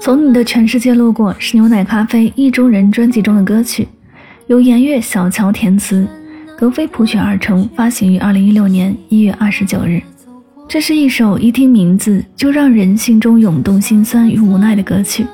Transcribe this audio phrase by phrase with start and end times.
[0.00, 3.86] 从你的全世界路过是牛奶咖啡意中人专辑中的歌曲，
[4.48, 6.04] 由颜悦、小乔填词，
[6.58, 10.02] 格飞谱曲而成，发行于二零一六年一月二十九日。
[10.66, 15.24] 这是一首一听名字就让人心中涌动心酸与无奈的歌曲，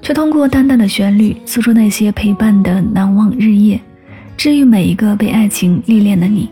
[0.00, 3.80] 却通过淡淡的旋律诉说那些陪伴的难忘日夜，
[4.36, 6.48] 治愈每一个被爱情历练的你。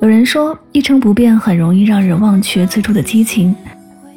[0.00, 3.54] 有人说，一成不变很容易让人忘却最初的激情。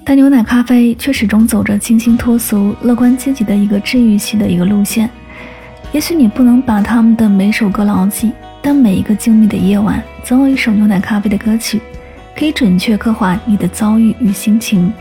[0.07, 5.09] 但牛奶咖啡却始终走着清新脱俗、乐观积极的一个治愈系的一个路线。
[5.91, 11.81] 也许你不能把他们的每首歌牢记，但每一个静谧的夜晚，总有一首牛奶咖啡的歌曲，
[12.37, 14.93] 可以准确刻画你的遭遇与心情。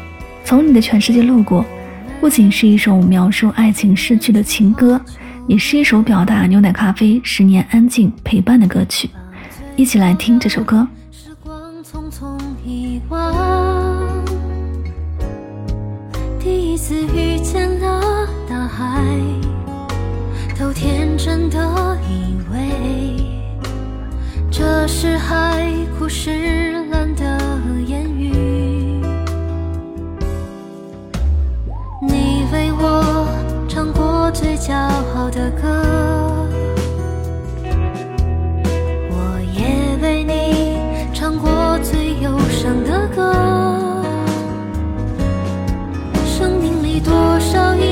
[0.43, 1.67] 从你的全世界路过，
[2.19, 4.99] 不仅是一首描述爱情逝去的情歌，
[5.47, 9.11] 也是一首表达牛奶咖啡十年安静陪伴的歌曲。
[9.77, 10.89] 一起来听这首歌。
[11.13, 13.84] 时光匆匆遗忘。
[16.87, 19.03] 次遇见了大海，
[20.61, 21.59] 都天真的
[22.07, 23.25] 以为
[24.51, 25.67] 这是海
[25.99, 26.74] 枯石
[47.01, 47.84] 多少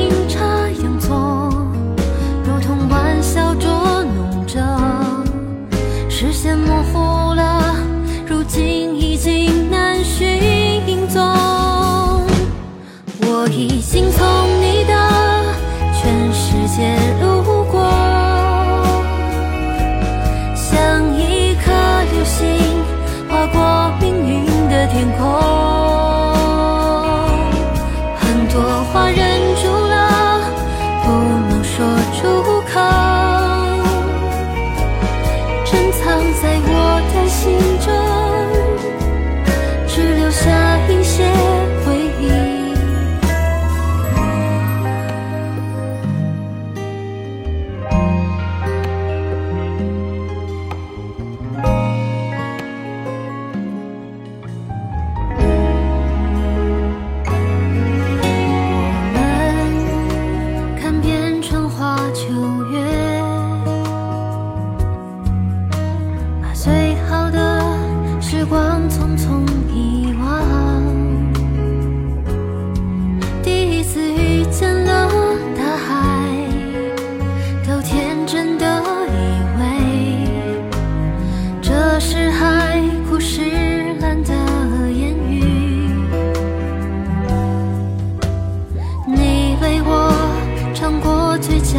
[37.43, 37.72] see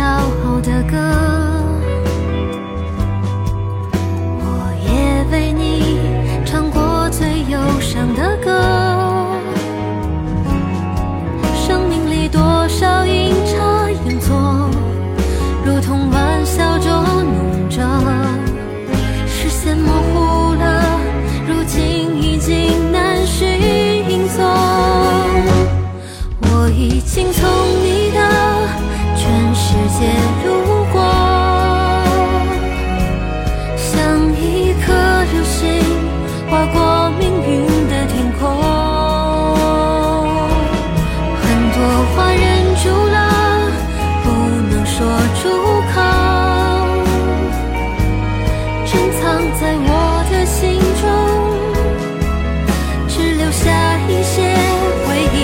[0.04, 1.13] 绕后的歌。
[36.54, 38.42] 划过命运的天空
[41.42, 41.44] 很
[41.74, 41.78] 多
[42.14, 43.18] 话忍住了
[44.24, 44.26] 不
[44.70, 44.96] 能说
[45.40, 45.42] 出
[45.92, 45.96] 口
[48.86, 49.22] 珍藏
[49.60, 49.90] 在我
[50.30, 50.62] 的心
[51.02, 51.04] 中
[53.08, 53.64] 只留下
[54.08, 54.36] 一些
[55.08, 55.36] 回忆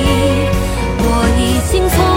[1.02, 1.08] 我
[1.40, 2.09] 已经从